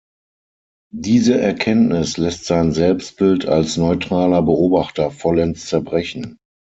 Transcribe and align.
Diese 0.95 1.39
Erkenntnis 1.39 2.17
lässt 2.17 2.45
sein 2.45 2.71
Selbstbild 2.71 3.45
als 3.45 3.77
„neutraler 3.77 4.41
Beobachter“ 4.41 5.11
vollends 5.11 5.67
zerbrechen. 5.67 6.39